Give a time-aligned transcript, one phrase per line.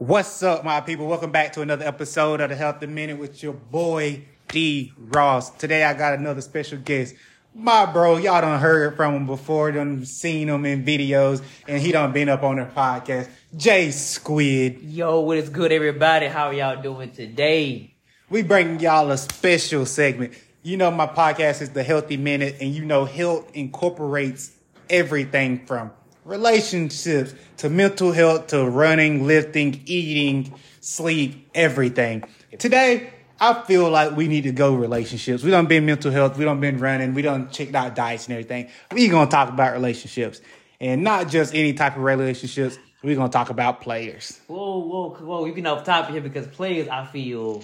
[0.00, 1.06] What's up, my people?
[1.06, 5.50] Welcome back to another episode of the Healthy Minute with your boy D Ross.
[5.50, 7.14] Today I got another special guest.
[7.54, 11.92] My bro, y'all done heard from him before, done seen him in videos, and he
[11.92, 13.28] done been up on the podcast.
[13.54, 14.80] Jay Squid.
[14.80, 16.28] Yo, what is good, everybody?
[16.28, 17.94] How y'all doing today?
[18.30, 20.32] We bring y'all a special segment.
[20.62, 24.50] You know, my podcast is the Healthy Minute, and you know, health incorporates
[24.88, 25.90] everything from
[26.30, 32.22] relationships to mental health to running, lifting, eating, sleep, everything.
[32.56, 35.42] Today, I feel like we need to go relationships.
[35.42, 36.38] We don't been mental health.
[36.38, 37.14] We don't been running.
[37.14, 38.68] We don't checked out diets and everything.
[38.92, 40.40] We gonna talk about relationships
[40.80, 42.78] and not just any type of relationships.
[43.02, 44.40] We're gonna talk about players.
[44.46, 45.42] Whoa, whoa, whoa!
[45.42, 47.62] We've been off topic here because players, I feel,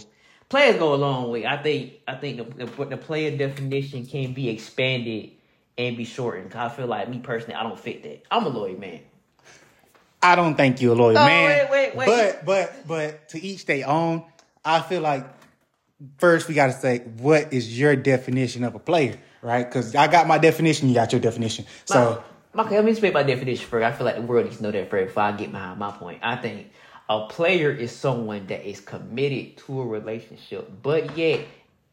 [0.48, 1.46] players go a long way.
[1.46, 5.35] I think, I think the the, the player definition can be expanded
[5.78, 6.50] and be shortened.
[6.50, 8.22] Cause I feel like me personally, I don't fit that.
[8.30, 9.00] I'm a loyal man.
[10.22, 11.68] I don't think you're a loyal Oh, man.
[11.70, 12.06] wait, wait, wait.
[12.06, 14.24] But but but to each their own.
[14.64, 15.24] I feel like
[16.18, 19.64] first we got to say what is your definition of a player, right?
[19.64, 21.66] Because I got my definition, you got your definition.
[21.84, 23.84] So my, my, let me explain my definition first.
[23.84, 25.92] I feel like the world needs to know that first before I get my my
[25.92, 26.18] point.
[26.22, 26.72] I think
[27.08, 31.40] a player is someone that is committed to a relationship, but yet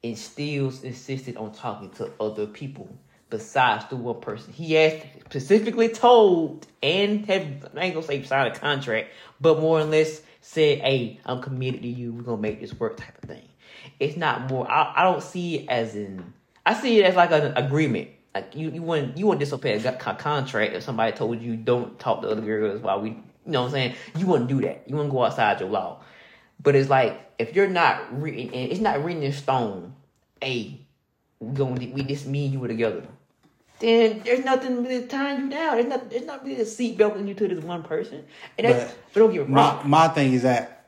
[0.02, 2.90] instills insisted on talking to other people
[3.34, 4.54] besides the one person.
[4.54, 7.42] He has specifically told and have
[7.76, 9.10] I ain't gonna say signed a contract,
[9.42, 12.14] but more or less said, "Hey, I'm committed to you.
[12.14, 13.50] We're gonna make this work." Type of thing.
[14.00, 14.70] It's not more.
[14.70, 16.32] I, I don't see it as in.
[16.64, 18.10] I see it as like an agreement.
[18.36, 21.56] Like you, you wouldn't you wouldn't disobey a co- co- contract if somebody told you
[21.56, 23.18] don't talk to other girls while we, you
[23.48, 23.96] know what I'm saying?
[24.16, 24.84] You wouldn't do that.
[24.88, 26.04] You wouldn't go outside your law.
[26.62, 29.96] But it's like if you're not written, it's not written in stone.
[30.40, 30.86] Hey,
[31.40, 33.08] we going we just me and you were together.
[33.84, 35.76] Then there's nothing really tying you down.
[35.76, 38.24] There's not there's not really a seat belting you to this one person.
[38.58, 39.90] And that's, But but, don't get me my wrong.
[39.90, 40.86] my thing is that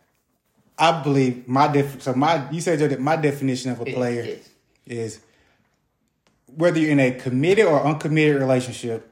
[0.80, 2.02] I believe my def.
[2.02, 4.50] So my you said that my definition of a player Yes.
[4.86, 5.20] is
[6.56, 9.12] whether you're in a committed or uncommitted relationship,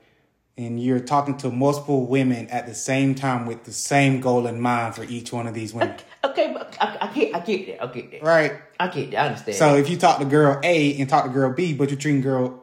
[0.57, 4.61] and you're talking to multiple women at the same time with the same goal in
[4.61, 7.83] mind for each one of these women, Okay, but I, I get I get that.
[7.83, 8.23] I get that.
[8.23, 8.53] right?
[8.79, 9.17] I get that.
[9.17, 9.57] I understand.
[9.57, 12.21] So if you talk to girl A and talk to girl B, but you're treating
[12.21, 12.62] girl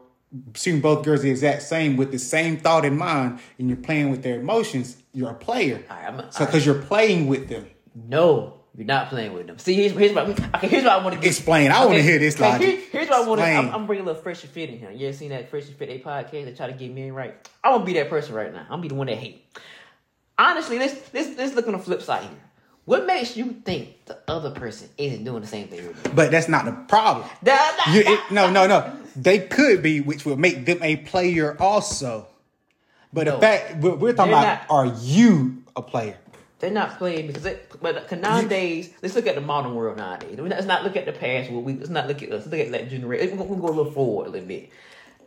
[0.53, 4.09] treating both girls the exact same with the same thought in mind, and you're playing
[4.11, 5.83] with their emotions, you're a player.
[5.89, 7.67] I'm a- so because you're playing with them.
[8.07, 9.57] No, you're not playing with them.
[9.59, 10.67] See, here's here's what mm, okay.
[10.67, 11.27] Here's what I want to.
[11.27, 11.71] Explain.
[11.71, 12.67] I wanna hear this okay, logic.
[12.67, 13.45] here- here's what I want to.
[13.45, 13.73] I'm, Explain.
[13.81, 14.91] I'm bringing a little fresh and fit in here.
[14.91, 16.31] You ever seen that fresh and fit a podcast?
[16.45, 17.35] They try to get men right.
[17.63, 18.61] I want to be that person right now.
[18.61, 19.45] I'm gonna be the one that hate.
[20.37, 22.31] Honestly, let's let's let's look on the flip side here.
[22.85, 25.93] What makes you think the other person isn't doing the same thing?
[26.15, 27.27] But that's not the problem.
[27.43, 28.91] That- that- You, it, no, no, no.
[29.15, 32.27] They could be, which would make them a player also.
[33.13, 33.35] But No.
[33.35, 34.75] the fact we're, we're talking They're about, not.
[34.75, 36.17] are you a player?
[36.59, 40.37] They're not playing because they, but 'cause nowadays, let's look at the modern world nowadays.
[40.39, 41.51] Let's not look at the past.
[41.51, 43.37] Well, we, let's not look at let's look at that generation.
[43.37, 44.69] Gonna go a little forward a little bit.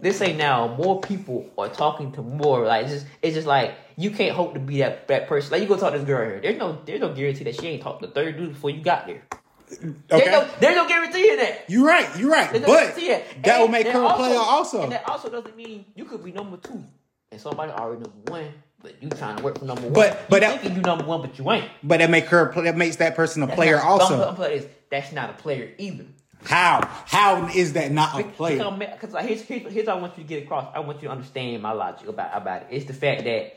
[0.01, 2.65] Let's say now more people are talking to more.
[2.67, 5.51] Like it's just it's just like you can't hope to be that that person.
[5.51, 6.41] Like you go talk to this girl here.
[6.41, 8.83] There's no there's no guarantee that she ain't talked to the third dude before you
[8.83, 9.23] got there.
[9.73, 11.65] Okay, There's no there's no guarantee in that.
[11.69, 12.09] you're right.
[12.19, 12.53] You're right.
[12.53, 13.23] No But that.
[13.45, 14.83] that will make her a player also.
[14.83, 16.85] And that also doesn't mean you could be number two
[17.33, 18.53] and somebody already number one,
[18.83, 19.93] but you trying to work for number one.
[19.93, 21.69] But- but you that- thinking you number one, but you ain't.
[21.83, 24.29] But that make her that makes that person a That's player not- also.
[24.29, 26.05] I'm that's not a player either.
[26.45, 26.87] How?
[27.07, 28.59] How is that not a player?
[28.79, 30.71] Because here's, here's, here's what I want you to get across.
[30.75, 32.69] I want you to understand my logic about about it.
[32.71, 33.57] It's the fact that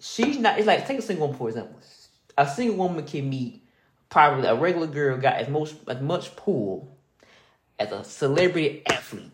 [0.00, 0.58] she's not.
[0.58, 1.78] It's like take a single woman for example.
[2.38, 3.62] A single woman can meet
[4.12, 6.94] probably a regular girl got as most as much pull
[7.78, 9.30] as a celebrity athlete.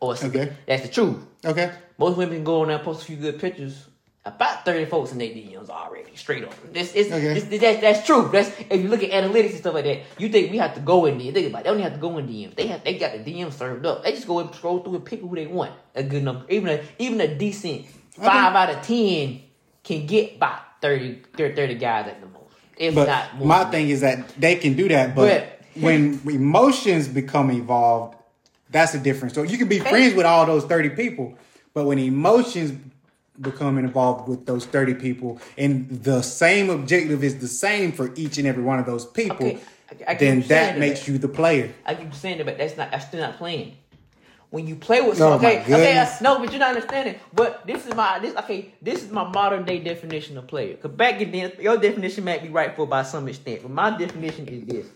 [0.00, 0.52] Or a- Okay.
[0.66, 1.18] that's the truth.
[1.44, 1.70] Okay.
[1.96, 3.86] Most women go on there and post a few good pictures.
[4.24, 6.52] About thirty folks in their DMs already, straight up.
[6.72, 7.40] This is Okay.
[7.40, 8.28] this, that, that's true.
[8.30, 10.00] That's if you look at analytics and stuff like that.
[10.18, 11.32] You think we have to go in there?
[11.32, 11.64] Think about it.
[11.64, 12.54] They don't have to go in DMs.
[12.56, 14.02] They have they got the DMs served up.
[14.02, 15.72] They just go and scroll through and pick who they want.
[15.94, 19.40] A good number, even a even a decent five out of ten
[19.84, 22.37] can get by 30, 30, 30 guys at the most.
[22.78, 23.46] If But not more.
[23.46, 25.26] my thing is that they can do that, but
[25.74, 28.16] But- when emotions become involved,
[28.70, 29.34] that's a difference.
[29.34, 31.34] So you can be friends with all those 30 people,
[31.74, 32.72] but when emotions
[33.40, 38.38] become involved with those 30 people and the same objective is the same for each
[38.38, 39.58] and every one of those people, Okay,
[40.06, 41.08] I- I then that makes that.
[41.12, 41.70] you the player.
[41.86, 42.90] I keep saying that, but that's not.
[42.90, 43.74] That's still not playing.
[44.50, 47.16] When you play with Oh, someone, my okay, okay, no, but you're not understanding.
[47.34, 48.74] But this is my this okay.
[48.80, 50.74] This is my modern day definition of player.
[50.76, 53.96] Cause back in then, your definition might be right for by some extent, but my
[53.96, 54.86] definition is this: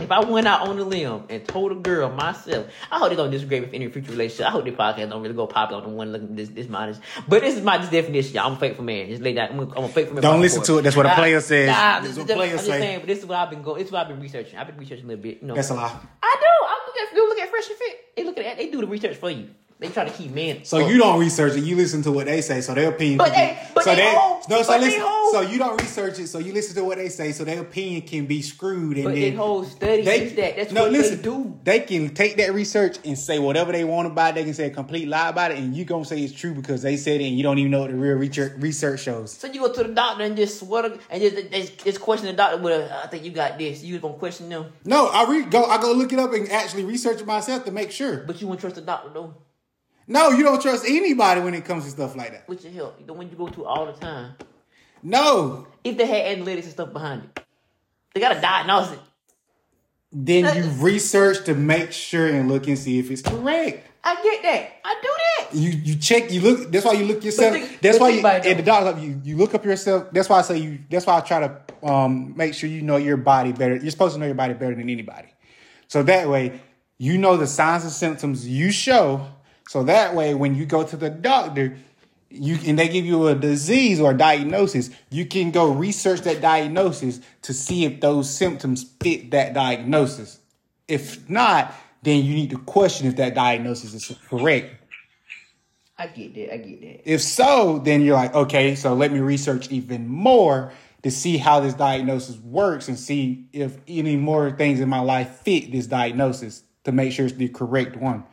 [0.00, 3.16] If I went out on the limb and told a girl myself, I hope they
[3.16, 4.46] don't disagree with any future relationship.
[4.46, 7.02] I hope this podcast don't really go popular on the one looking this this modest.
[7.28, 8.46] But this is my definition, y'all.
[8.46, 9.06] I'm a faithful man.
[9.10, 9.50] Just lay that.
[9.50, 10.22] I'm a, I'm a faithful man.
[10.22, 10.82] Don't listen to it.
[10.82, 11.68] That's what a player says.
[11.68, 12.80] Nah, this, what this, players I'm just say.
[12.80, 12.98] saying.
[13.00, 13.80] But this is what I've been going.
[13.80, 14.58] This is what I've been researching.
[14.58, 15.42] I've been researching a little bit.
[15.42, 15.94] You know, That's a lie.
[16.22, 16.66] I do.
[16.66, 18.01] I look at you look at Fresh and Fit.
[18.16, 19.50] They look at they do the research for you.
[19.82, 20.64] They try to keep men.
[20.64, 21.64] So you don't research it.
[21.64, 22.60] You listen to what they say.
[22.60, 23.18] So their opinion.
[23.18, 24.62] But can they- be, but so they hold- no.
[24.62, 25.02] So but they listen.
[25.32, 26.28] So you don't research it.
[26.28, 27.32] So you listen to what they say.
[27.32, 28.96] So their opinion can be screwed.
[28.96, 30.56] And But then whole study they is that.
[30.56, 30.82] That's no.
[30.84, 31.16] what listen.
[31.16, 31.58] they do.
[31.64, 34.34] They can take that research and say whatever they want about it.
[34.36, 36.82] They can say a complete lie about it, and you gonna say it's true because
[36.82, 39.32] they said it, and you don't even know what the real research research shows.
[39.32, 42.32] So you go to the doctor and just swear and just, just, just question the
[42.34, 42.58] doctor.
[42.58, 43.82] Well, I think you got this.
[43.82, 45.64] You gonna question them, No, I re- go.
[45.64, 48.18] I go look it up and actually research it myself to make sure.
[48.26, 49.34] but you won't trust the doctor though.
[50.06, 52.48] No, you don't trust anybody when it comes to stuff like that.
[52.48, 54.34] With your help, the one you go to all the time.
[55.02, 57.44] No, If they had analytics and stuff behind it,
[58.14, 58.98] they got to diagnose it.
[60.12, 63.88] then you research to make sure and look and see if it's correct.
[64.04, 64.72] I get that.
[64.84, 65.54] I do that.
[65.56, 66.70] You you check you look.
[66.72, 67.54] That's why you look yourself.
[67.54, 70.08] think- that's why you at the doctor you you look up yourself.
[70.12, 70.80] That's why I say you.
[70.90, 73.76] That's why I try to um make sure you know your body better.
[73.76, 75.28] You're supposed to know your body better than anybody.
[75.88, 76.60] So that way
[76.98, 79.26] you know the signs and symptoms you show.
[79.68, 81.76] So that way when you go to the doctor.
[82.34, 86.40] You and they give you a disease or a diagnosis, you can go research that
[86.40, 90.40] diagnosis to see if those symptoms fit that diagnosis.
[90.88, 94.74] If not, then you need to question if that diagnosis is correct.
[95.98, 96.54] I get that.
[96.54, 97.12] I get that.
[97.12, 100.72] If so, then you're like, okay, so let me research even more
[101.02, 105.40] to see how this diagnosis works and see if any more things in my life
[105.40, 108.24] fit this diagnosis to make sure it's the correct one.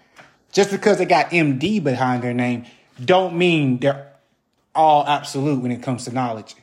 [0.52, 2.66] Just because they got MD behind their name,
[3.04, 4.08] don't mean they're
[4.76, 6.56] all absolute when it comes to knowledge.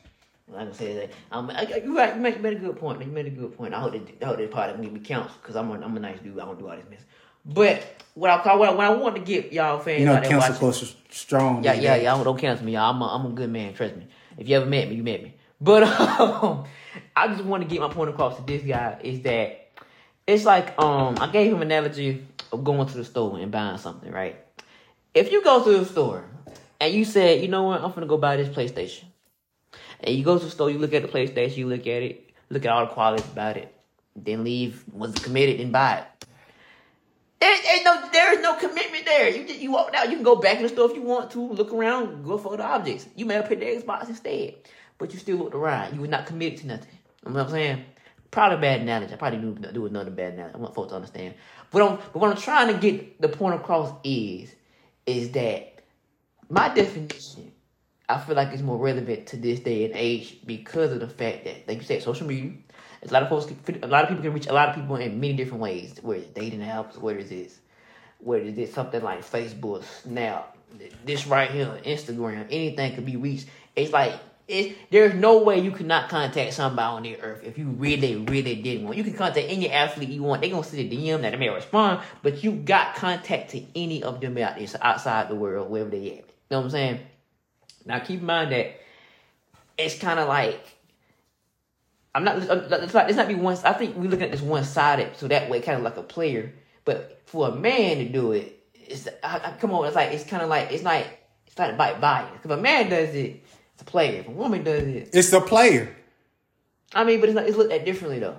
[0.48, 3.00] Like I said, um, I, I- you, right, you, made, you made a good point.
[3.04, 3.74] You made a good point.
[3.74, 6.00] I hope that, I hope that part of me counts because I'm a, I'm a
[6.00, 6.38] nice dude.
[6.38, 7.00] I don't do all this mess.
[7.44, 7.84] But
[8.14, 10.86] what I what I, what I want to get y'all fans You know, cancel culture
[11.10, 11.62] strong.
[11.62, 12.22] Yeah, yeah, yeah.
[12.24, 12.90] Don't cancel me, y'all.
[12.94, 13.74] I'm a, I'm a good man.
[13.74, 14.06] Trust me.
[14.38, 15.34] If you ever met me, you met me.
[15.60, 15.82] But
[16.20, 16.64] um,
[17.14, 19.68] I just want to get my point across to this guy is that
[20.26, 23.78] it's like um, I gave him an analogy of going to the store and buying
[23.78, 24.36] something, right?
[25.14, 26.24] If you go to the store
[26.80, 29.04] and you said, you know what, I'm gonna go buy this PlayStation,
[30.00, 32.30] and you go to the store, you look at the PlayStation, you look at it,
[32.50, 33.74] look at all the qualities about it,
[34.14, 36.26] then leave, was committed and buy it.
[37.40, 39.28] There ain't no, there is no commitment there.
[39.28, 41.30] You just, you walk out, you can go back in the store if you want
[41.32, 43.06] to, look around, go for the objects.
[43.14, 44.54] You may have picked the Xbox instead,
[44.98, 45.94] but you still looked around.
[45.94, 46.98] You were not committed to nothing.
[47.24, 47.84] You know what I'm saying?
[48.36, 49.14] Probably bad analogy.
[49.14, 50.56] I probably do, do another bad analogy.
[50.56, 51.36] I want folks to understand.
[51.70, 54.54] But, I'm, but what I'm trying to get the point across is,
[55.06, 55.80] is that
[56.50, 57.50] my definition,
[58.10, 61.44] I feel like it's more relevant to this day and age because of the fact
[61.44, 62.52] that, like you said, social media.
[63.08, 64.96] A lot of folks, can, a lot of people can reach a lot of people
[64.96, 65.98] in many different ways.
[66.02, 67.60] Whether it's dating apps, whether it's
[68.18, 70.58] whether it's something like Facebook, Snap,
[71.06, 73.46] this right here, Instagram, anything could be reached.
[73.74, 74.12] It's like
[74.48, 78.54] it, there's no way you cannot contact somebody on the earth if you really, really
[78.56, 78.96] did want.
[78.96, 80.40] You can contact any athlete you want.
[80.40, 84.02] They're gonna send a DM that they may respond, but you got contact to any
[84.02, 86.02] of them out there, outside the world, wherever they at.
[86.02, 87.00] You know what I'm saying?
[87.84, 88.80] Now keep in mind that
[89.78, 90.60] it's kind of like
[92.16, 92.38] I'm not.
[92.38, 93.10] It's not.
[93.10, 93.58] It's not be one.
[93.62, 96.02] I think we're looking at this one sided, so that way, kind of like a
[96.02, 96.50] player.
[96.86, 99.84] But for a man to do it, it's I, I, come on.
[99.86, 101.06] It's like it's kind of like it's like
[101.46, 102.30] it's not by bias.
[102.42, 103.44] If a man does it,
[103.76, 104.20] it's a player.
[104.20, 105.94] If a woman does it, It's a player.
[106.94, 107.46] I mean, but it's not.
[107.46, 108.36] It's looked at differently though.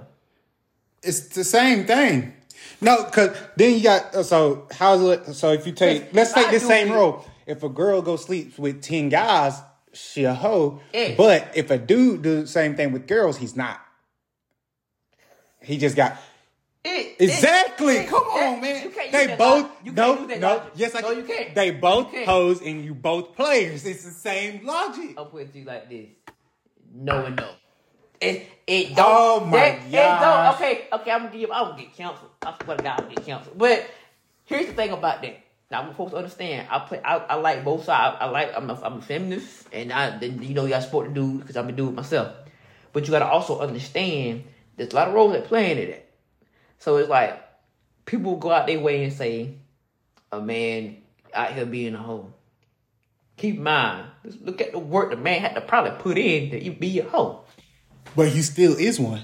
[1.03, 2.34] It's the same thing.
[2.82, 5.34] No, because then you got uh, so how's it?
[5.36, 7.24] So if you take, let's take the same it- role.
[7.46, 9.53] If a girl go sleeps with ten guys,
[9.94, 10.82] she a hoe.
[11.15, 13.79] But if a dude do the same thing with girls, he's not.
[15.62, 16.17] He just got
[16.89, 17.98] It, exactly.
[17.98, 18.84] it- Come it- on, man.
[18.84, 19.72] You can't they both logic.
[19.84, 20.63] You no can't use that no.
[20.75, 21.17] Yes, I no, can.
[21.17, 21.56] you can't.
[21.56, 22.25] They both You can't.
[22.29, 23.86] hoes and you both players.
[23.86, 25.15] It's the same logic.
[25.17, 26.08] I'll put it to you like this:
[26.94, 27.50] no and no.
[28.22, 29.06] It it don't.
[29.08, 30.56] Oh my that, It don't.
[30.56, 31.12] Okay, okay.
[31.12, 31.51] I'm gonna give.
[31.51, 32.32] I'm gonna get canceled.
[32.44, 33.58] I swear to God, I'm gonna get canceled.
[33.58, 33.86] But
[34.46, 35.39] here's the thing about that.
[35.70, 36.67] Now, I'm supposed to understand.
[36.72, 37.01] I play.
[37.03, 38.17] I, I like both sides.
[38.20, 38.53] I, I like.
[38.56, 41.41] I'm a, I'm a feminist, and I then you know you got support the dude
[41.41, 42.34] because I'm a dude myself.
[42.94, 44.46] But you got to also understand
[44.77, 46.07] there's a lot of roles that play into that.
[46.79, 47.41] So it's like
[48.05, 49.55] people go out their way and say
[50.31, 50.98] a man
[51.34, 52.34] out here being a hoe.
[53.38, 54.07] Keep in mind,
[54.41, 57.41] look at the work the man had to probably put in to be a hoe.
[58.15, 59.22] But he still is one.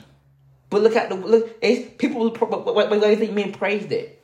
[0.70, 1.56] But look at the look.
[1.62, 4.20] It's, people, what do you think men praise that?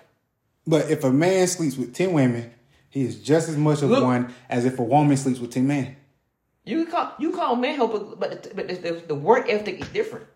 [0.66, 2.52] But if a man sleeps with ten women,
[2.90, 5.68] he is just as much of Look- one as if a woman sleeps with ten
[5.68, 5.96] men.
[6.66, 9.82] You can call you call man help, but the, but the, the, the work ethic
[9.82, 10.28] is different.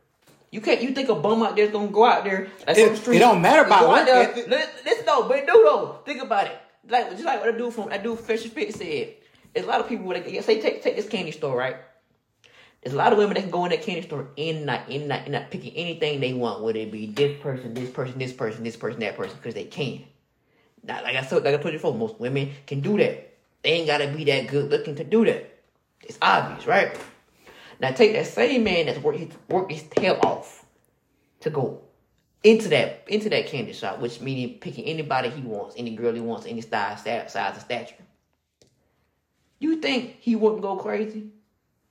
[0.53, 0.83] You can't.
[0.83, 2.47] You think a bum out there's gonna go out there?
[2.67, 4.29] Like, It- on the street, it don't matter about what- there.
[4.37, 5.97] it- Let, let's know, but do though.
[6.05, 6.57] Think about it.
[6.87, 9.15] Like just like what I do from I do Fresh and Fit said.
[9.53, 11.77] There's a lot of people where they say take take this candy store right.
[12.83, 15.07] There's a lot of women that can go in that candy store and not in
[15.07, 18.33] not, and not picking anything they want, whether it be this person, this person, this
[18.33, 20.03] person, this person, that person, because they can.
[20.83, 23.31] Now, like I said, like I told you before, most women can do that.
[23.63, 25.49] They ain't gotta be that good looking to do that.
[26.01, 26.95] It's obvious, right?
[27.79, 30.65] Now take that same man that's work his work his tail off
[31.41, 31.81] to go
[32.43, 36.19] into that into that candy shop, which meaning picking anybody he wants, any girl he
[36.19, 37.95] wants, any size, size, and stature.
[39.59, 41.29] You think he wouldn't go crazy?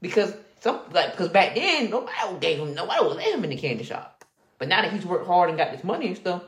[0.01, 3.57] Because some like because back then nobody gave him nobody would let him in the
[3.57, 4.25] candy shop.
[4.59, 6.43] But now that he's worked hard and got this money and stuff,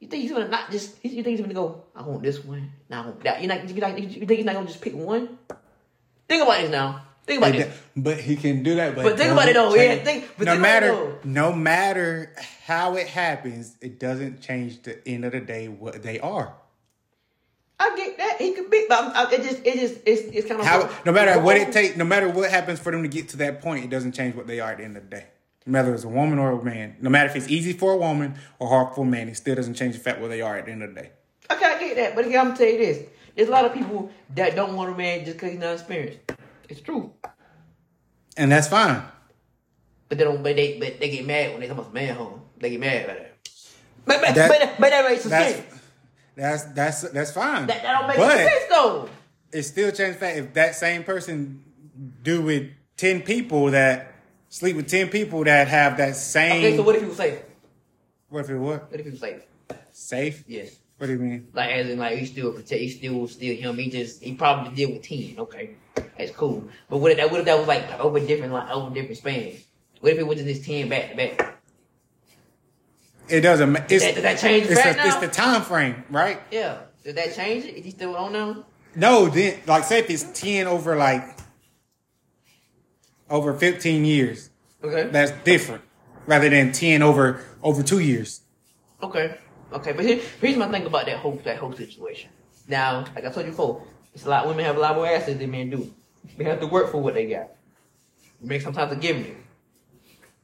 [0.00, 2.72] you think he's gonna not just you think he's gonna go, I want this one,
[2.88, 3.42] now I want that.
[3.42, 5.38] You not you think he's not gonna just pick one?
[6.28, 7.02] Think about this now.
[7.28, 7.78] Think about this.
[7.94, 8.94] But he can do that.
[8.96, 12.32] But, But think about it though, yeah, think- but no think it matter no matter
[12.64, 16.54] how it happens, it doesn't change the end of the day what they are.
[17.78, 20.48] I get that he could be, but I'm, I, it just it just it's it's
[20.48, 23.08] kind of How no matter what it takes, no matter what happens for them to
[23.08, 25.16] get to that point, it doesn't change what they are at the end of the
[25.16, 25.26] day.
[25.66, 28.36] Whether it's a woman or a man, no matter if it's easy for a woman
[28.58, 30.64] or hard for a man, it still doesn't change the fact where they are at
[30.64, 31.10] the end of the day.
[31.50, 33.06] Okay, I get that, but again, I'm gonna tell you this:
[33.36, 36.18] there's a lot of people that don't want a man just because he's not experienced.
[36.68, 37.12] It's true,
[38.36, 39.02] And that's fine.
[40.08, 40.42] but they don't.
[40.42, 42.42] But they but they get mad when they come up man home.
[42.58, 43.34] They get mad about that.
[44.04, 45.80] But but That- but, but that makes some That's sense.
[46.36, 47.66] that's that's that's fine.
[47.66, 49.08] That, that don't make but sense though.
[49.52, 51.62] it still changes fact if that same person
[52.22, 54.12] do with ten people that
[54.48, 56.64] sleep with ten people that have that same.
[56.64, 57.40] Okay, so what if he was safe?
[58.28, 59.42] what if it what What if he was safe?
[59.92, 60.44] safe?
[60.46, 60.76] Yes.
[60.98, 61.48] What do you mean?
[61.52, 63.76] Like as in like he still protect, he still still him.
[63.78, 65.36] He just he probably deal with ten.
[65.38, 65.70] Okay,
[66.18, 66.68] that's cool.
[66.90, 69.64] But what if that what if that was like over different like over different spans?
[70.00, 71.54] What if it was just ten back to back?
[73.28, 73.76] It doesn't.
[73.90, 76.40] It's, that- does that change the it's, the, it's the time frame, right?
[76.50, 76.78] Yeah.
[77.04, 77.76] Did that change it?
[77.76, 78.64] Is he still on now?
[78.96, 81.22] No, then like say if it's ten over like
[83.30, 84.50] over fifteen years,
[84.82, 85.08] Okay.
[85.10, 85.82] that's different
[86.26, 88.40] rather than ten over over two years.
[89.02, 89.36] Okay.
[89.72, 89.92] Okay.
[89.92, 92.30] But here, here's my thing about that whole that whole situation.
[92.66, 93.82] Now, like I told you before,
[94.14, 95.92] it's a lot women have a lot more assets than men do.
[96.36, 97.50] They have to work for what they got.
[98.40, 99.36] Men sometimes are given.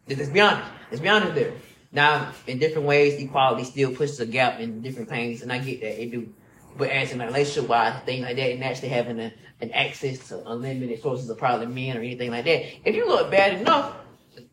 [0.08, 0.70] Let's be honest.
[0.90, 1.52] Let's be honest there.
[1.92, 5.80] Now, in different ways, equality still pushes a gap in different things, and I get
[5.80, 6.32] that it do.
[6.76, 10.44] But as in relationship wise, things like that, and actually having a, an access to
[10.50, 13.94] unlimited sources of probably men or anything like that, if you look bad enough,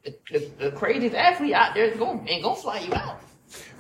[0.03, 3.19] the, the, the craziest athlete out there is going ain't gonna fly you out.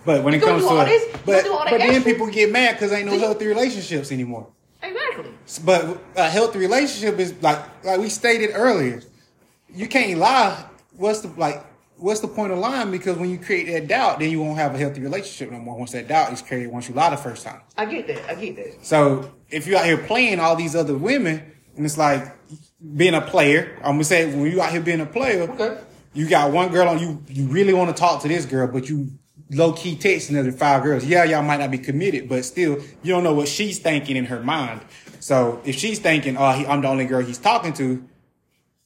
[0.05, 1.17] But when You it comes to all this?
[1.25, 4.47] But, all but then people get mad because ain't no healthy relationships anymore.
[4.81, 5.31] Exactly.
[5.63, 9.01] But a healthy relationship is like like we stated earlier.
[9.73, 10.65] You can't lie.
[10.97, 11.63] What's the like?
[11.97, 12.89] What's the point of lying?
[12.89, 15.77] Because when you create that doubt, then you won't have a healthy relationship no more.
[15.77, 17.61] Once that doubt is created, once you lie the first time.
[17.77, 18.27] I get that.
[18.27, 18.83] I get that.
[18.83, 21.43] So if you're out here playing all these other women,
[21.77, 22.35] and it's like
[22.97, 23.75] being a player.
[23.83, 25.77] I'm gonna say when you out here being a player, Okay.
[26.13, 27.23] you got one girl on you.
[27.27, 29.11] You really want to talk to this girl, but you
[29.51, 31.05] low key texting other five girls.
[31.05, 34.25] Yeah, y'all might not be committed, but still, you don't know what she's thinking in
[34.25, 34.81] her mind.
[35.19, 38.03] So if she's thinking, "Oh, he, I'm the only girl he's talking to,"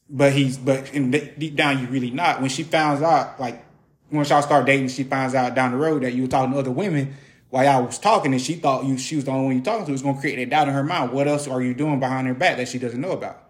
[0.10, 2.42] but he's but in the, deep down you really not.
[2.42, 3.64] When she finds out, like
[4.12, 6.60] once y'all start dating, she finds out down the road that you were talking to
[6.60, 7.16] other women
[7.50, 9.86] while y'all was talking, and she thought you she was the only one you talking
[9.86, 9.94] to.
[9.94, 11.12] It's gonna create that doubt in her mind.
[11.12, 13.42] What else are you doing behind her back that she doesn't know about?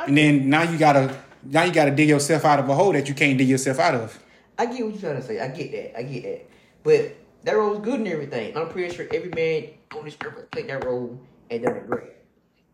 [0.00, 3.08] And then now you gotta now you gotta dig yourself out of a hole that
[3.08, 4.18] you can't dig yourself out of.
[4.58, 5.40] I get what you're trying to say.
[5.40, 5.98] I get that.
[5.98, 6.50] I get that.
[6.82, 8.56] But that role was good and everything.
[8.56, 11.18] I'm pretty sure every man on this earth played that role
[11.50, 12.10] and done it great.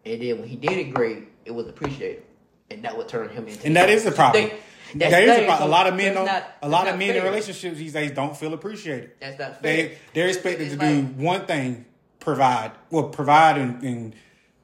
[0.06, 2.22] And then when he did it great, it was appreciated,
[2.70, 3.66] and that would turn him into.
[3.66, 4.48] And that is the problem.
[4.48, 4.58] They-
[4.96, 5.68] that's That is a problem.
[5.68, 6.26] A lot of men don't.
[6.26, 9.12] not- a lot of men in relationships these days don't feel appreciated.
[9.18, 9.62] That's not fair.
[9.62, 11.86] They they're expected It's to do one thing:
[12.20, 12.72] provide.
[12.90, 14.14] Well, provide and, and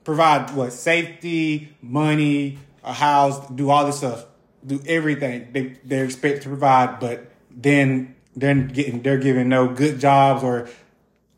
[0.04, 4.24] provide what safety, money, a house, do all this stuff,
[4.66, 5.48] do everything.
[5.52, 10.68] They they're expected to provide, but then they're getting they're giving no good jobs or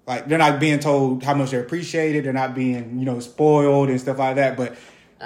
[0.06, 2.24] like they're not being told how much they're appreciated.
[2.24, 4.56] They're not being you know spoiled and stuff like that.
[4.56, 4.76] But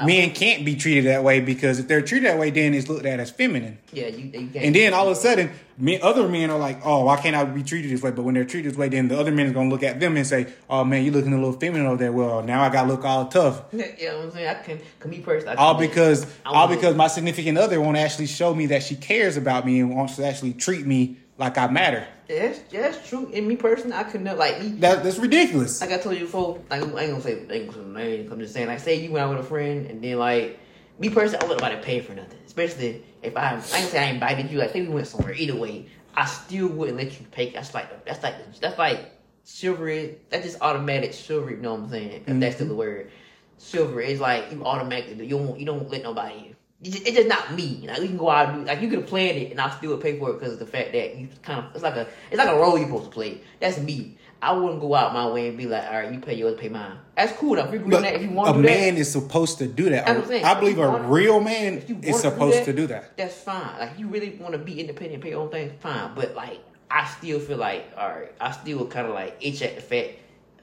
[0.04, 3.06] men can't be treated that way because if they're treated that way, then it's looked
[3.06, 3.78] at as feminine.
[3.92, 4.56] Yeah, you, you can't.
[4.56, 7.44] And then all of a sudden, men, other men are like, "Oh, why can't I
[7.44, 9.52] be treated this way?" But when they're treated this way, then the other men is
[9.52, 12.12] gonna look at them and say, "Oh man, you're looking a little feminine over there."
[12.12, 14.48] Well, now I gotta look all tough, Yeah, you know what I'm saying?
[14.48, 15.56] I can, can me personally.
[15.56, 19.36] I all because all because my significant other won't actually show me that she cares
[19.36, 22.06] about me and wants to actually treat me like I matter.
[22.28, 23.30] That's, that's true.
[23.32, 24.60] And me personally, I could never like.
[24.60, 25.80] me- That that's ridiculous.
[25.80, 28.32] like I told you before, like, I ain't gonna say, I ain't gonna names.
[28.32, 30.58] I'm just saying, like, say you went out with a friend, and then like
[30.98, 32.38] me personally, I wouldn't want to pay for nothing.
[32.46, 34.58] Especially if I, I ain't say I invited you.
[34.58, 35.34] Like say we went somewhere.
[35.34, 37.50] Either way, I still wouldn't let you pay.
[37.50, 39.12] That's like that's like that's like
[39.46, 40.18] chivalry.
[40.30, 41.56] That's just automatic chivalry.
[41.56, 42.24] You know what I'm saying?
[42.26, 42.74] If that's still mm-hmm.
[42.74, 43.10] the word.
[43.58, 46.54] silver is like you automatically you don't you don't let nobody.
[46.82, 47.84] It's just, it's just not me.
[47.86, 49.70] Like we can go out and do like you could have planned it and I
[49.70, 51.96] still would pay for it because of the fact that you kind of it's like
[51.96, 53.40] a it's like a role you're supposed to play.
[53.60, 54.18] That's me.
[54.42, 56.68] I wouldn't go out my way and be like, all right, you pay yours, pay
[56.68, 56.98] mine.
[57.16, 57.64] That's cool though.
[57.64, 60.26] If you, that, if you want a man that, is supposed to do that.
[60.26, 60.44] Saying.
[60.44, 63.16] I believe a real man is wanna do supposed that, to do that.
[63.16, 63.78] That's fine.
[63.78, 66.14] Like you really want to be independent, pay your own things, fine.
[66.14, 69.76] But like, I still feel like, all right, I still kind of like itch at
[69.76, 70.10] the fact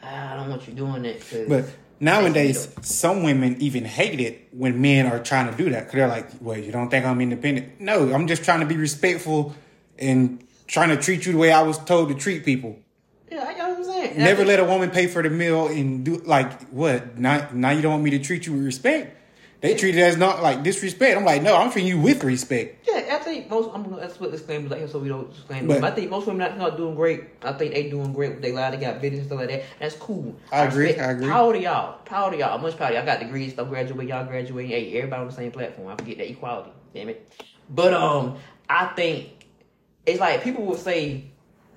[0.04, 1.24] "Ah, I don't want you doing it.
[1.48, 1.66] But
[2.04, 6.08] nowadays, some women even hate it when men are trying to do that because they're
[6.08, 9.56] like, "Well, you don't think I'm independent?" No, I'm just trying to be respectful
[9.98, 12.78] and trying to treat you the way I was told to treat people.
[13.32, 14.18] yeah, I know what I'm saying.
[14.18, 17.18] Never let a woman pay for the meal and do like what?
[17.18, 19.18] Now, now you don't want me to treat you with respect.
[19.64, 21.18] They treat it as not like disrespect.
[21.18, 22.86] I'm like, no, I'm treating you with respect.
[22.86, 23.70] Yeah, I think most.
[23.74, 25.68] I'm gonna what disclaimers like so we don't disclaim.
[25.68, 25.86] But- them.
[25.86, 27.24] I think most women are not doing great.
[27.42, 28.74] I think they doing great with their life.
[28.74, 29.64] They got business and stuff like that.
[29.80, 30.36] That's cool.
[30.52, 31.28] I agree, respect- I agree.
[31.30, 31.98] Power to y'all.
[32.00, 32.58] Proud of y'all.
[32.58, 33.54] Much proud to Y'all I got degrees.
[33.54, 34.06] Stuff graduate.
[34.10, 34.72] Y'all graduating.
[34.72, 35.88] Hey, everybody on the same platform.
[35.88, 36.72] I forget that equality.
[36.94, 37.34] Damn it.
[37.70, 38.36] But um,
[38.70, 39.46] I think
[40.06, 41.30] it's like people will say.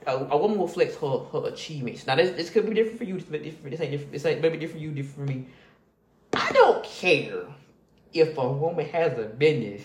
[0.08, 2.06] A, a woman will flex her, her achievements.
[2.06, 3.14] Now this, this could be different for you.
[3.14, 4.12] This, different, this ain't different.
[4.12, 4.92] This ain't maybe different for you.
[4.92, 5.46] Different for me.
[6.32, 7.42] I don't care
[8.20, 9.82] if a woman has a business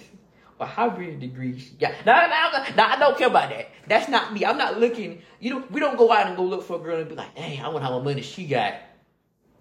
[0.60, 1.94] or how many degrees she got.
[2.06, 3.70] No, no, no, no, I don't care about that.
[3.88, 4.46] That's not me.
[4.46, 5.22] I'm not looking.
[5.40, 7.36] You know, we don't go out and go look for a girl and be like,
[7.36, 8.76] "Dang, I want how much money she got."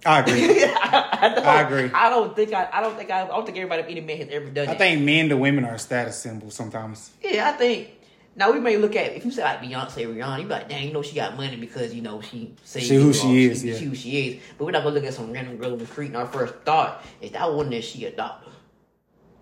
[0.05, 0.65] I agree.
[0.65, 1.91] I, I I agree.
[1.93, 2.69] I don't think I.
[2.73, 3.23] I don't think I.
[3.23, 4.79] I don't think everybody, any man, has ever done I it.
[4.79, 7.11] think men to women are a status symbol sometimes.
[7.23, 7.89] Yeah, I think.
[8.37, 10.87] Now we may look at if you say like Beyonce, Rihanna, you be like, dang,
[10.87, 13.77] you know she got money because you know she say She who she is, yeah.
[13.77, 14.43] she who she is.
[14.57, 16.55] But we're not gonna look at some random girl in the street and our first
[16.65, 18.50] thought is that one that she a doctor.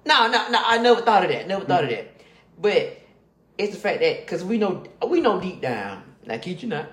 [0.04, 1.46] No, no, no, I never thought of that.
[1.48, 1.96] Never thought of mm.
[1.96, 2.20] that.
[2.60, 2.98] But
[3.56, 6.90] it's the fact that because we know we know deep down, now kid you not,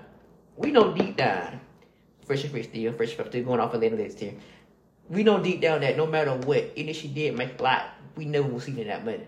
[0.56, 1.60] we know deep down,
[2.24, 4.34] fresh and fit still, fresh and still going off a little list here.
[5.08, 7.86] We know deep down that no matter what, even if she did make a lot,
[8.16, 9.26] we never will see that money.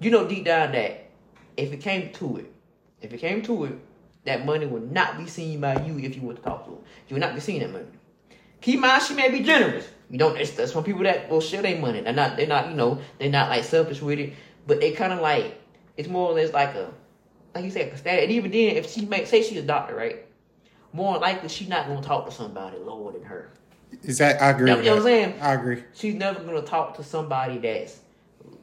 [0.00, 1.10] You know deep down that
[1.56, 2.52] if it came to it,
[3.00, 3.78] if it came to it,
[4.24, 6.76] that money would not be seen by you if you were to talk to her.
[7.08, 7.86] You would not be seeing that money.
[8.60, 9.88] Keep in mind, she may be generous.
[10.10, 10.34] You don't.
[10.34, 12.00] There's, there's some people that will share their money.
[12.00, 12.36] They're not.
[12.36, 12.68] They're not.
[12.68, 12.98] You know.
[13.18, 14.34] They're not like selfish with it.
[14.66, 15.60] But they kind of like.
[15.96, 16.92] It's more or less like a,
[17.54, 18.22] like you said, status.
[18.24, 20.26] And even then, if she make say she's a doctor, right?
[20.92, 23.50] More likely, she's not gonna talk to somebody lower than her.
[24.02, 24.70] Is that I agree?
[24.70, 25.34] You know with what I'm saying?
[25.40, 25.82] I agree.
[25.94, 27.98] She's never gonna talk to somebody that's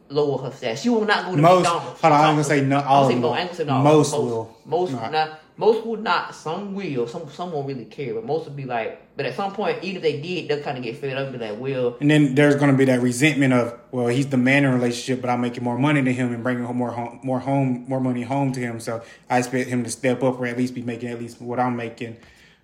[0.10, 0.82] lower her status.
[0.82, 2.01] She will not go to Most- McDonald's.
[2.01, 3.38] hold on, I ain't Talk gonna to- say not I'm all saying of no, them.
[3.38, 5.12] I ain't gonna say no, Most most will Most not.
[5.12, 5.39] not.
[5.56, 6.34] Most will not.
[6.34, 7.08] Some will.
[7.08, 8.13] Some some won't really care.
[8.16, 9.00] But most will be like.
[9.16, 11.38] But at some point, even if they did, they'll kind of get fed up and
[11.39, 14.38] be like, well, And then there's going to be that resentment of, well, he's the
[14.38, 16.89] man in a relationship, but I'm making more money than him and bringing home more
[16.92, 18.80] home, more home, more money home to him.
[18.80, 21.60] So I expect him to step up or at least be making at least what
[21.60, 22.18] I'm making.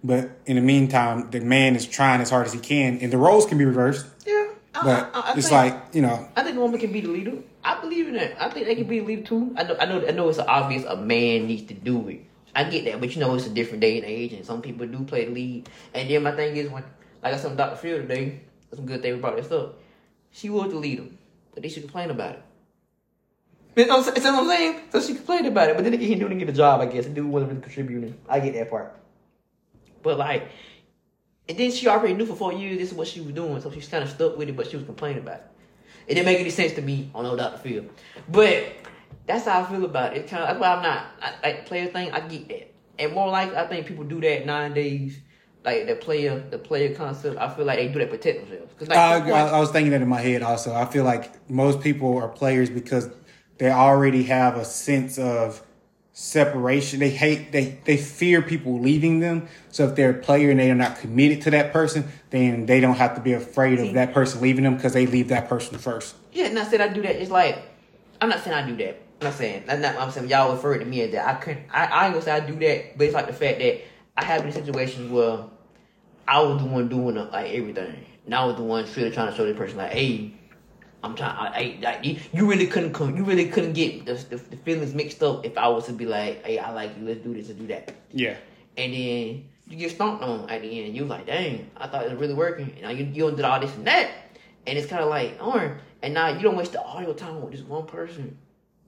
[0.04, 3.18] But in the meantime, the man is trying as hard as he can, and the
[3.18, 4.08] roles can be reversed.
[4.26, 4.48] yeah.
[4.74, 7.02] I, But I, I it's think- like you know, I think a woman can be
[7.02, 7.34] the leader.
[7.64, 8.42] I believe in that.
[8.42, 9.54] I think they can be the leader too.
[9.58, 9.76] I know.
[9.80, 10.08] I know.
[10.08, 10.30] I know.
[10.30, 12.22] It's obvious a man needs to do it.
[12.56, 14.88] I get that, but you know, it's a different day and age, and some people
[14.88, 15.70] do play the lead.
[15.94, 16.84] And then my thing is when,
[17.24, 17.76] like I said, with Dr.
[17.76, 18.42] Phil today,
[18.74, 19.72] some good things about this stuff.
[20.32, 21.06] She was the leader,
[21.54, 22.44] but they should complain about it.
[23.76, 24.26] You know what I'm saying?
[24.26, 24.80] See what I'm saying?
[24.92, 27.06] So she complained about it, but then again, he didn't get a job, I guess,
[27.06, 28.18] and dude wasn't really contributing.
[28.28, 28.96] I get that part.
[30.02, 30.50] But like,
[31.48, 33.72] and then she already knew for four years this is what she was doing, so
[33.72, 35.48] she's kind of stuck with it, but she was complaining about it.
[36.08, 37.58] It didn't make any sense to me on no Dr.
[37.58, 37.86] Phil.
[38.28, 38.79] But
[39.30, 40.22] that's how I feel about it.
[40.22, 42.12] It's kind of that's why I'm not I, like player thing.
[42.12, 45.20] I get that, and more like I think people do that nowadays.
[45.64, 47.38] Like the player, the player concept.
[47.38, 48.74] I feel like they do that to protect themselves.
[48.90, 50.74] like, I, I, I was thinking that in my head also.
[50.74, 53.10] I feel like most people are players because
[53.58, 55.62] they already have a sense of
[56.14, 57.00] separation.
[57.00, 59.48] They hate they they fear people leaving them.
[59.70, 62.80] So if they're a player and they are not committed to that person, then they
[62.80, 65.78] don't have to be afraid of that person leaving them because they leave that person
[65.78, 66.16] first.
[66.34, 67.22] Yeah, and I said I do that.
[67.22, 67.62] It's like
[68.22, 69.02] I'm not saying I do that.
[69.22, 70.30] I'm not saying that's not what I'm saying.
[70.30, 71.28] Y'all refer to me as that.
[71.28, 71.66] I couldn't.
[71.72, 73.82] I, I ain't gonna say I do that, but it's like the fact that
[74.16, 75.44] I have been in situations where
[76.26, 79.30] I was the one doing uh, like everything, and I was the one really trying
[79.30, 80.34] to show this person like, hey,
[81.04, 81.36] I'm trying.
[81.36, 83.18] I, I, like, you, really couldn't come.
[83.18, 86.06] You really couldn't get the, the the feelings mixed up if I was to be
[86.06, 87.06] like, hey, I like you.
[87.06, 87.94] Let's do this and do that.
[88.14, 88.38] Yeah.
[88.78, 90.96] And then you get stomped on at the end.
[90.96, 92.72] You like, dang, I thought it was really working.
[92.72, 94.12] And now you, you did all this and that.
[94.66, 97.42] And it's kind of like, oh, and now you don't waste the all your time
[97.42, 98.38] with this one person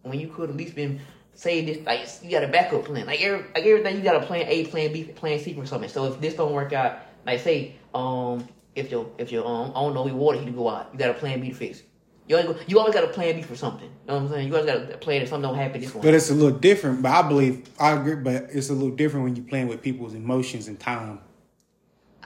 [0.03, 0.99] when you could at least been
[1.33, 3.05] say this, like, you got a backup plan.
[3.05, 5.89] Like, every, like everything, you got a plan A, plan B, plan C for something.
[5.89, 9.81] So if this don't work out, like, say, um, if your, if your, um, I
[9.81, 11.79] don't know, your water heater go out, you got a plan B to fix.
[11.79, 11.85] it.
[12.27, 13.89] You always, you always got a plan B for something.
[13.89, 14.47] You know what I'm saying?
[14.47, 15.81] You always got a plan if something don't happen.
[15.81, 16.03] This one.
[16.03, 17.01] But it's a little different.
[17.01, 18.15] But I believe I agree.
[18.15, 21.19] But it's a little different when you're playing with people's emotions and time,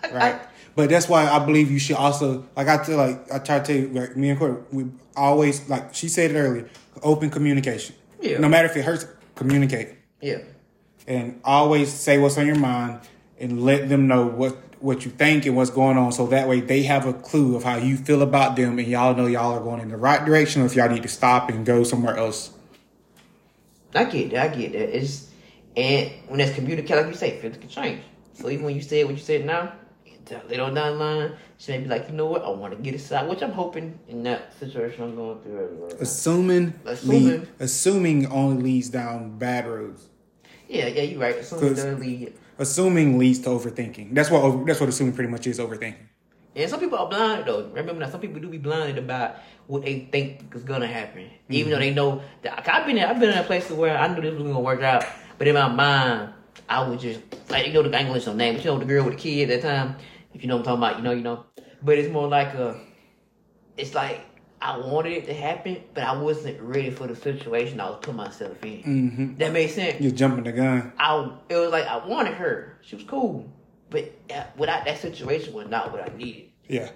[0.04, 0.36] I, right?
[0.36, 3.60] I, but that's why I believe you should also like I tell like I try
[3.60, 4.86] to tell you like me and Court we
[5.16, 6.70] always like she said it earlier
[7.04, 7.96] open communication.
[8.22, 8.40] Yeah.
[8.40, 10.40] No matter if it hurts, communicate yeah.
[11.08, 13.02] and always say what's on your mind
[13.40, 16.60] and let them know what what you think and what's going on so that way
[16.60, 19.60] they have a clue of how you feel about them and y'all know y'all are
[19.60, 22.52] going in the right direction or if y'all need to stop and go somewhere else.
[23.94, 24.52] I get that.
[24.52, 24.98] I get that.
[24.98, 25.30] It's
[25.76, 28.02] and when it's communicated, like you say, feelings can change.
[28.34, 29.74] So even when you say what you said now,
[30.48, 32.82] later on down the line, she may be like, you know what, I want to
[32.82, 35.92] get aside, which I'm hoping in that situation I'm going through everywhere.
[36.00, 37.28] Assuming Assuming.
[37.28, 40.08] lead- assuming only leads down bad roads.
[40.68, 41.38] Yeah, yeah, you're right.
[41.38, 44.14] As soon as Cause- it doesn't lead, Assuming leads to overthinking.
[44.14, 45.96] That's what over, that's what assuming pretty much is overthinking.
[46.56, 47.68] And some people are blinded though.
[47.74, 51.72] Remember that some people do be blinded about what they think is gonna happen, even
[51.72, 51.82] though mm-hmm.
[51.82, 52.68] they know that.
[52.70, 54.82] I've been in, I've been in a place where I knew this was gonna work
[54.82, 55.04] out,
[55.38, 56.34] but in my mind,
[56.70, 58.72] I was just like you know the I ain't gonna list no name, but you
[58.72, 59.96] know the girl with the kid at that time.
[60.36, 61.45] If you know what I'm talking about, you know, you know.
[61.82, 62.80] But it's more like a,
[63.78, 64.21] it's like
[64.62, 68.15] I wanted it to happen, but I wasn't ready for the situation I was putting
[68.15, 68.84] myself in.
[68.84, 69.38] Mm-hmm.
[69.38, 70.02] That makes sense.
[70.02, 70.91] You're jumping the gun.
[71.00, 72.78] I it was like I wanted her.
[72.82, 73.50] She was cool,
[73.89, 76.50] but uh, without that situation was not what I needed.
[76.67, 76.89] Yeah.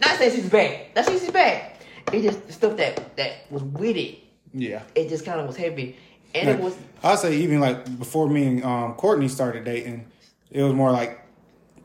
[0.00, 0.94] Not saying she's bad.
[0.94, 1.72] Not saying she's bad.
[2.12, 4.20] It just the stuff that that was with it.
[4.54, 4.82] Yeah.
[4.94, 5.96] It just kind of was heavy,
[6.34, 10.06] and Like, it was I'll say even like before me and um, Courtney started dating,
[10.50, 11.25] it was more like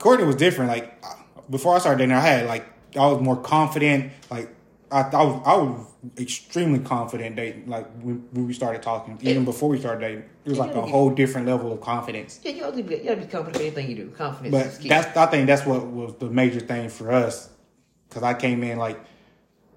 [0.02, 0.70] Courtney was different.
[0.70, 1.04] Like
[1.50, 2.66] before I started dating, I had like
[2.98, 4.12] I was more confident.
[4.30, 4.54] Like
[4.92, 5.88] I, I was I was
[6.18, 7.68] extremely confident dating.
[7.68, 10.82] Like when, when we started talking, even before we started dating, it was like a
[10.82, 12.40] whole different level of confidence.
[12.44, 12.52] yeah.
[12.52, 14.10] You gotta be, you gotta be confident in anything you do.
[14.10, 17.50] Confidence is But that's I think that's what was the major thing for us
[18.10, 19.00] because I came in like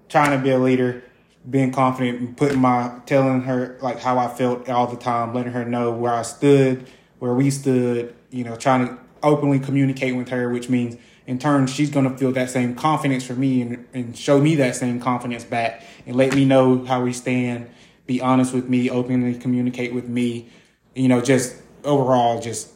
[0.09, 1.03] trying to be a leader,
[1.47, 5.53] being confident, and putting my telling her like how I felt all the time, letting
[5.53, 8.15] her know where I stood, where we stood.
[8.31, 10.95] You know, trying to openly communicate with her, which means
[11.27, 14.75] in turn she's gonna feel that same confidence for me and, and show me that
[14.75, 17.69] same confidence back and let me know how we stand.
[18.05, 20.49] Be honest with me, openly communicate with me.
[20.93, 22.71] You know, just overall, just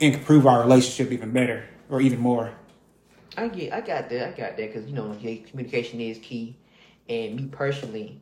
[0.00, 2.52] improve our relationship even better or even more.
[3.36, 6.56] I get, I got that, I got that, because you know, communication is key,
[7.08, 8.20] and me personally,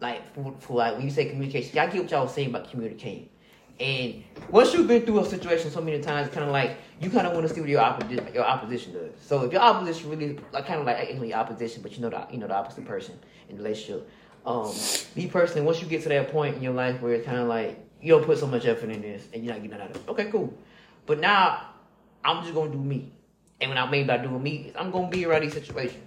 [0.00, 3.28] like for, for like when you say communication, I get what y'all saying about communicating,
[3.78, 7.26] and once you've been through a situation so many times, kind of like you kind
[7.26, 9.12] of want to see what your opposition, your opposition does.
[9.20, 12.26] So if your opposition really, like kind of like your opposition, but you know the
[12.30, 14.08] you know the opposite person in the relationship.
[14.46, 14.72] Um,
[15.14, 17.48] me personally, once you get to that point in your life where it's kind of
[17.48, 19.96] like you don't put so much effort in this and you're not getting out of
[19.96, 20.56] it, okay, cool.
[21.04, 21.68] But now
[22.24, 23.12] I'm just gonna do me.
[23.60, 26.02] And when I mean by doing me, I'm gonna be around these situations.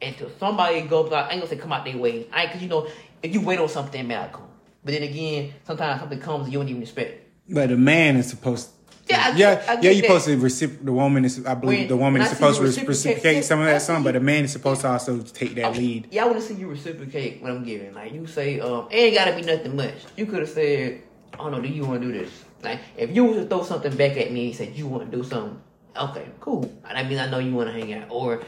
[0.00, 2.26] Until somebody goes out, I ain't gonna say come out their way.
[2.32, 2.88] I ain't cause you know,
[3.22, 4.49] if you wait on something, may not come.
[4.84, 7.28] But then again, sometimes something comes and you don't even expect it.
[7.48, 8.70] But a man is supposed.
[9.08, 9.80] Yeah, I yeah, get- I yeah.
[9.82, 10.02] You're that.
[10.06, 10.84] supposed to reciprocate.
[10.86, 13.66] The woman is, I believe, When- the woman is supposed to reciprocate, reciprocate- some of
[13.66, 16.08] that, some, but a man is supposed to also take that lead.
[16.12, 17.92] Yeah, I want to see you reciprocate what I'm giving.
[17.92, 19.94] Like you say, um, it ain't gotta be nothing much.
[20.16, 21.02] You could have said,
[21.34, 22.30] I don't know, do you want to do this?
[22.62, 25.16] Like if you was to throw something back at me and said you want to
[25.16, 25.58] do something,
[25.96, 26.70] okay, cool.
[26.84, 28.06] That means I know you want to hang out.
[28.10, 28.42] Or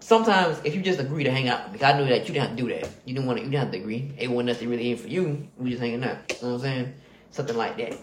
[0.00, 2.56] sometimes if you just agree to hang out because I knew that you didn't have
[2.56, 2.88] to do that.
[3.04, 3.44] You didn't want to.
[3.44, 4.12] You didn't have to agree.
[4.18, 5.48] It wasn't nothing really in for you.
[5.56, 6.18] We just hanging out.
[6.30, 6.94] You know what I'm saying?
[7.30, 7.98] Something like that.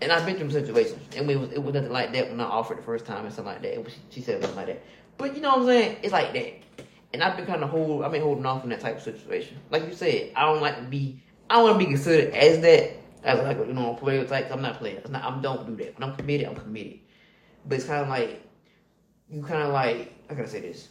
[0.00, 2.44] And I've been through situations, and it was it was nothing like that when I
[2.44, 3.82] offered the first time and something like that.
[3.82, 4.82] Was, she said something like that.
[5.16, 5.96] But you know what I'm saying?
[6.02, 6.86] It's like that.
[7.14, 8.04] And I've been kind of hold.
[8.04, 9.58] I've been holding off in that type of situation.
[9.70, 11.22] Like you said, I don't like to be.
[11.48, 12.92] I want to be considered as that.
[13.24, 14.50] As like you know, player type.
[14.52, 14.82] I'm not.
[14.82, 15.24] I'm not.
[15.24, 15.98] I don't do that.
[15.98, 17.00] When I'm committed, I'm committed.
[17.66, 18.42] But it's kind of like
[19.30, 20.12] you kind of like.
[20.28, 20.88] I gotta say this?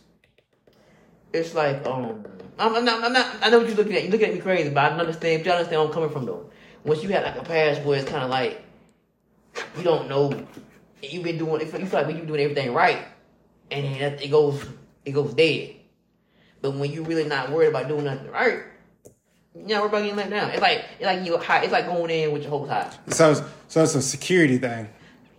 [1.36, 2.26] It's like um.
[2.58, 3.04] I'm, I'm not.
[3.04, 3.36] I'm not.
[3.42, 4.04] I know what you're looking at.
[4.04, 5.44] You're looking at me crazy, but I understand.
[5.44, 6.50] But you understand where I'm coming from though.
[6.86, 8.64] Once you have like a past where it's kind of like
[9.78, 10.32] you don't know.
[11.02, 11.60] You've been doing.
[11.62, 13.06] You feel like you've been doing everything right,
[13.70, 14.66] and then it goes.
[15.04, 15.76] It goes dead.
[16.62, 18.64] But when you're really not worried about doing nothing right,
[19.54, 20.50] you're not worried about getting let down.
[20.52, 21.64] It's like it's like you high.
[21.64, 22.92] It's like going in with your whole high.
[23.10, 24.90] So, it's, so it's a security thing.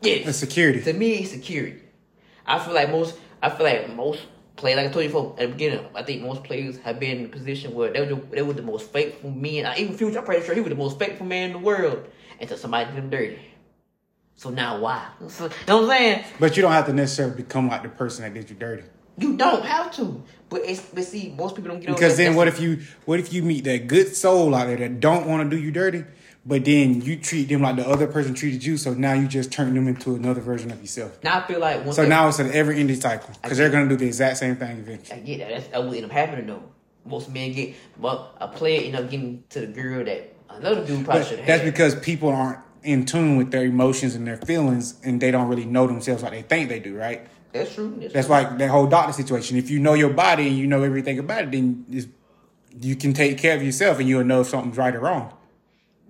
[0.02, 0.28] Yes.
[0.28, 0.82] It's security.
[0.82, 1.80] To me, it's security.
[2.46, 3.18] I feel like most.
[3.42, 4.20] I feel like most
[4.56, 7.18] players, like I told you before at the beginning, I think most players have been
[7.18, 9.72] in a position where they were the, they were the most faithful men.
[9.78, 12.06] Even Future, I'm pretty sure he was the most faithful man in the world
[12.40, 13.38] until somebody did him dirty.
[14.34, 15.06] So now why?
[15.28, 16.24] So, you know what I'm saying?
[16.38, 18.82] But you don't have to necessarily become like the person that did you dirty.
[19.18, 20.22] You don't have to.
[20.50, 23.32] But it's but see, most people don't get Because then, what if you what if
[23.32, 26.04] you meet that good soul out there that don't want to do you dirty,
[26.46, 29.50] but then you treat them like the other person treated you, so now you just
[29.52, 31.18] turn them into another version of yourself.
[31.24, 33.70] Now I feel like once So they- now it's an ever ending cycle because they're
[33.70, 35.18] gonna do the exact same thing eventually.
[35.18, 35.48] I get that.
[35.48, 36.62] That's, that would end up happening though.
[37.04, 37.74] most men get.
[37.98, 41.64] Well, a player end up getting to the girl that another dude probably should that's
[41.64, 45.64] because people aren't in tune with their emotions and their feelings, and they don't really
[45.64, 47.26] know themselves like they think they do, right?
[47.52, 47.96] that's true.
[47.98, 48.36] That's, That's true.
[48.36, 49.56] like that whole doctor situation.
[49.56, 52.06] If you know your body and you know everything about it, then it's,
[52.80, 55.32] you can take care of yourself and you'll know if something's right or wrong.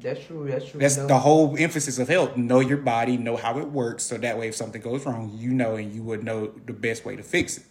[0.01, 0.47] That's true.
[0.49, 0.81] That's true.
[0.81, 1.09] That's you know?
[1.09, 2.37] the whole emphasis of health.
[2.37, 5.53] Know your body, know how it works, so that way if something goes wrong, you
[5.53, 7.65] know and you would know the best way to fix it,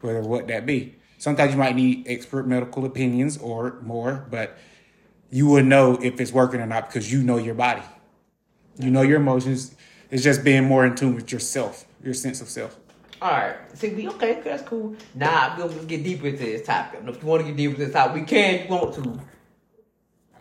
[0.00, 0.96] whether what that be.
[1.18, 4.56] Sometimes you might need expert medical opinions or more, but
[5.30, 7.82] you would know if it's working or not because you know your body.
[8.78, 9.74] You know your emotions.
[10.10, 12.76] It's just being more in tune with yourself, your sense of self.
[13.20, 13.56] All right.
[13.74, 14.40] See, we okay.
[14.42, 14.96] That's cool.
[15.14, 17.00] Now we're gonna get deeper into this topic.
[17.06, 18.54] If you want to get deeper into this topic, we can.
[18.54, 19.20] If you want to.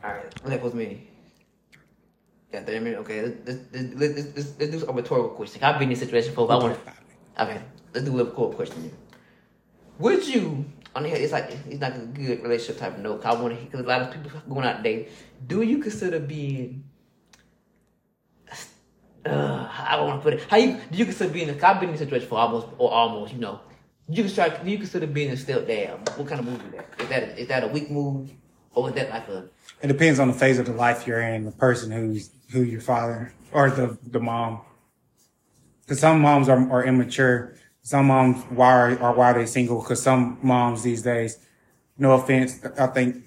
[0.04, 0.44] All right.
[0.46, 1.11] That was me.
[2.52, 3.02] Got thirty minutes.
[3.02, 3.22] Okay.
[3.22, 5.64] Let's, let's, let's, let's, let's do a rhetorical question.
[5.64, 6.48] I've been in this situation before.
[6.48, 6.80] But I want.
[7.40, 7.62] Okay.
[7.94, 8.82] Let's do a rhetorical question.
[8.84, 8.92] Here.
[10.00, 10.66] Would you?
[10.94, 13.26] On the head, it's like it's not a good relationship type of note.
[13.26, 15.08] I want to because a lot of people going out today.
[15.48, 16.84] Do you consider being
[19.26, 20.50] uh, I don't want to put it.
[20.50, 21.50] How you do you consider being?
[21.50, 23.34] i I've been in a situation for almost or almost.
[23.34, 23.60] You know,
[24.10, 24.64] you can start.
[24.64, 26.18] Do you consider being a stepdad?
[26.18, 26.88] What kind of move is that?
[27.00, 28.32] Is that is that a weak move,
[28.74, 29.48] or is that like a?
[29.82, 32.82] It depends on the phase of the life you're in, the person who's who your
[32.82, 34.62] father or the the mom.
[35.82, 37.56] Because some moms are, are immature.
[37.82, 39.82] Some moms why are, are why they single?
[39.82, 41.40] Because some moms these days,
[41.98, 43.26] no offense, I think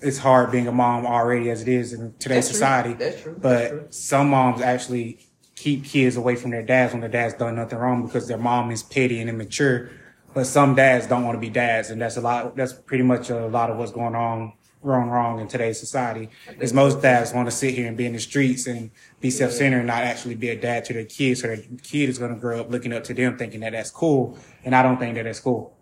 [0.00, 2.54] it's hard being a mom already as it is in today's That's true.
[2.54, 2.92] society.
[2.94, 3.36] That's true.
[3.38, 3.86] But That's true.
[3.90, 8.06] some moms actually keep kids away from their dads when their dad's done nothing wrong
[8.06, 9.90] because their mom is petty and immature.
[10.32, 12.56] But some dads don't want to be dads, and that's a lot.
[12.56, 16.28] That's pretty much a lot of what's going on wrong wrong in today's society.
[16.58, 18.90] Is most dads want to sit here and be in the streets and
[19.20, 21.42] be self centered and not actually be a dad to their kids.
[21.42, 23.90] So their kid is going to grow up looking up to them, thinking that that's
[23.90, 25.76] cool, and I don't think that that's cool.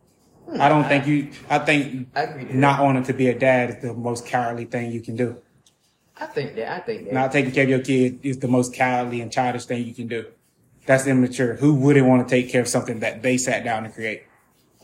[0.48, 0.60] Hmm.
[0.60, 1.30] I don't think you.
[1.48, 5.00] I think I not wanting to be a dad is the most cowardly thing you
[5.00, 5.36] can do.
[6.16, 6.72] I think that.
[6.72, 7.14] I think that.
[7.14, 10.08] Not taking care of your kid is the most cowardly and childish thing you can
[10.08, 10.26] do.
[10.86, 11.54] That's immature.
[11.54, 14.22] Who wouldn't want to take care of something that they sat down to create?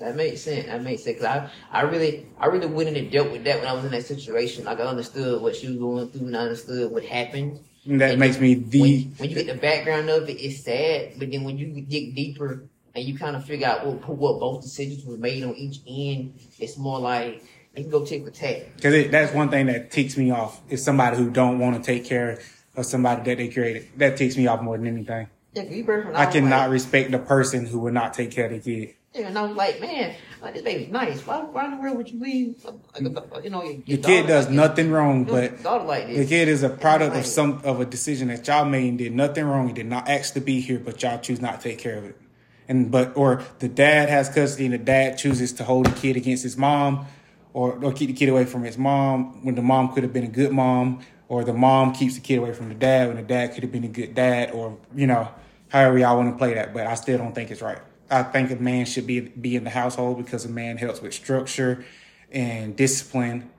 [0.01, 0.67] That makes sense.
[0.67, 1.19] That makes sense.
[1.19, 3.85] 'Cause I, I really, I really went in and dealt with that when I was
[3.85, 4.65] in that situation.
[4.65, 7.61] Like I understood what she was going through, and I understood what happened.
[7.87, 10.65] And that And makes me the when, when you get the background of it, it's
[10.65, 11.13] sad.
[11.19, 14.63] But then when you dig deeper and you kind of figure out what, what both
[14.63, 17.45] decisions were made on each end, it's more like
[17.77, 18.75] you can go tick for tack.
[18.77, 22.05] because that's one thing that ticks me off is somebody who don't want to take
[22.05, 22.41] care
[22.77, 23.89] of somebody that they created.
[23.99, 25.29] That ticks me off more than anything.
[25.55, 28.95] Yeah, I cannot respect the person who would not take care of the kid.
[29.15, 31.25] Yeah, and I was like, man, like, this baby's nice.
[31.25, 32.67] Why, why in the world would you leave?
[32.99, 35.51] You know, your, your kid does like nothing wrong, this?
[35.51, 38.65] Your but like the kid is a product of some of a decision that y'all
[38.65, 39.69] made and did nothing wrong.
[39.69, 42.05] He did not ask to be here, but y'all choose not to take care of
[42.05, 42.21] it.
[42.67, 46.17] And but or the dad has custody and the dad chooses to hold the kid
[46.17, 47.07] against his mom,
[47.53, 50.25] or or keep the kid away from his mom when the mom could have been
[50.25, 53.23] a good mom, or the mom keeps the kid away from the dad when the
[53.23, 55.29] dad could have been a good dad, or you know
[55.69, 56.75] however y'all want to play that.
[56.75, 57.79] But I still don't think it's right.
[58.11, 61.15] I think a man should be be in the household because a man helps with
[61.15, 61.85] structure
[62.31, 63.51] and discipline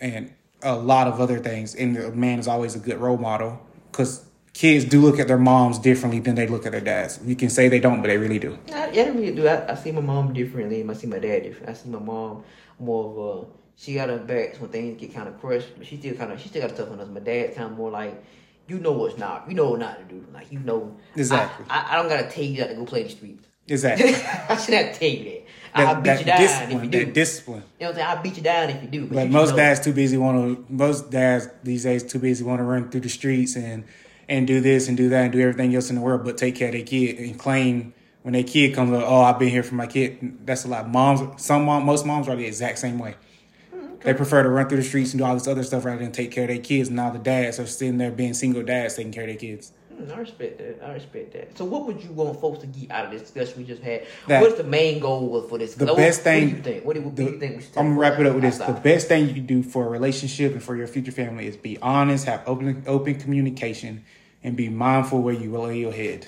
[0.00, 1.74] and a lot of other things.
[1.74, 5.38] And a man is always a good role model because kids do look at their
[5.38, 7.20] moms differently than they look at their dads.
[7.24, 8.58] You can say they don't, but they really do.
[8.72, 9.46] I, yeah, I really do.
[9.46, 10.84] I, I see my mom differently.
[10.88, 11.68] I see my dad different.
[11.68, 12.44] I see my mom
[12.78, 13.46] more of a.
[13.76, 16.40] She got her backs when things get kind of crushed, but she still kind of
[16.40, 17.08] she still got a tough on us.
[17.08, 18.24] My dad's kind of more like,
[18.68, 20.24] you know what's not, you know what not to do.
[20.32, 21.66] Like you know, Exactly.
[21.68, 23.46] I, I, I don't gotta tell you that to go play in the streets.
[23.68, 24.14] Exactly.
[24.48, 25.40] I should have to tell you that.
[25.76, 26.84] I'll That, beat you that down if discipline.
[26.84, 27.04] you do.
[27.06, 27.62] That discipline.
[27.80, 28.08] you know what I'm saying?
[28.18, 29.06] I'll beat you down if you do.
[29.06, 30.72] But, But you most know, dads too busy want to.
[30.72, 33.84] Most dads these days too busy want to run through the streets and
[34.28, 36.54] and do this and do that and do everything else in the world, but take
[36.56, 39.62] care of their kid and claim when their kid comes up, oh, I've been here
[39.62, 40.46] for my kid.
[40.46, 40.88] That's a lot.
[40.88, 43.16] Moms, some mom, most moms are the exact same way.
[43.70, 45.98] Hmm, they prefer to run through the streets and do all this other stuff rather
[46.02, 46.88] than take care of their kids.
[46.88, 49.72] And Now the dads are sitting there being single dads taking care of their kids.
[49.96, 50.84] Hmm, I respect that.
[50.86, 51.56] I respect that.
[51.56, 54.06] So, what would you want folks to get out of this discussion we just had?
[54.26, 55.74] That- What's the main goal for this?
[55.74, 56.48] The What- best What thing.
[56.50, 56.84] do you think?
[56.84, 57.56] What do, what do you think?
[57.56, 58.58] We should I'm gonna wrap it up with this.
[58.58, 61.56] The best thing you can do for a relationship and for your future family is
[61.56, 64.04] be honest, have open open communication,
[64.42, 66.26] and be mindful where you lay your head.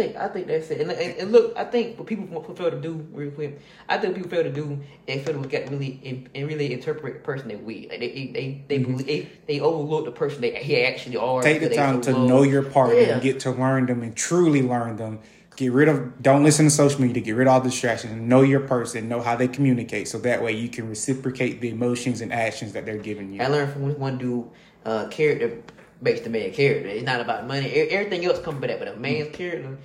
[0.00, 0.80] I think I think that's it.
[0.80, 4.14] And, and, and look, I think what people fail to do real quick, I think
[4.14, 7.48] people fail to do they fail to get really and, and really interpret the person
[7.48, 11.16] that we Like they they they believe, they they overlook the person they, they actually
[11.16, 11.40] are.
[11.40, 11.42] Mm-hmm.
[11.42, 13.14] Take the time so to know your partner Yeah.
[13.14, 15.20] and get to learn them and truly learn them.
[15.56, 17.22] Get rid of don't listen to social media.
[17.22, 18.14] Get rid of all distractions.
[18.14, 19.08] Know your person.
[19.08, 20.08] Know how they communicate.
[20.08, 23.42] So that way you can reciprocate the emotions and actions that they're giving you.
[23.42, 24.48] I learned from one dude,
[24.86, 25.62] uh, character
[26.00, 26.88] makes the man character.
[26.88, 27.68] It's not about money.
[27.68, 29.34] Everything else comes with that, but a man's hmm.
[29.34, 29.78] character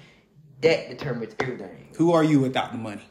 [0.62, 1.90] that determines everything.
[1.98, 3.04] Who are you without the money?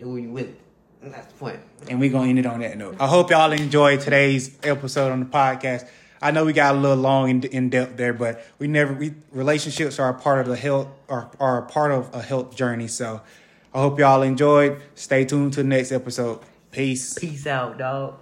[0.00, 0.56] Who are you with?
[1.02, 1.60] That's the point.
[1.88, 2.96] And we're gonna end it on that note.
[2.98, 5.86] I hope y'all enjoyed today's episode on the podcast.
[6.22, 9.14] I know we got a little long in, in depth there, but we never we
[9.30, 12.88] relationships are a part of the health are, are a part of a health journey.
[12.88, 13.20] So
[13.74, 14.80] I hope y'all enjoyed.
[14.94, 16.40] Stay tuned to the next episode.
[16.70, 17.18] Peace.
[17.18, 18.14] Peace out, dog.